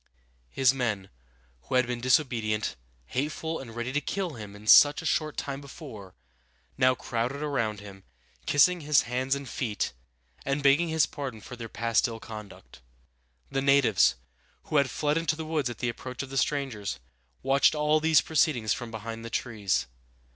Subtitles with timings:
[0.49, 1.11] His men,
[1.65, 6.15] who had been disobedient, hateful, and ready to kill him such a short time before,
[6.75, 8.03] now crowded around him,
[8.47, 9.93] kissing his hands and feet,
[10.43, 12.81] and begging his pardon for their past ill conduct.
[13.51, 14.15] The natives,
[14.63, 16.99] who had fled into the woods at the approach of the strangers,
[17.43, 19.85] watched all these proceedings from behind the trees.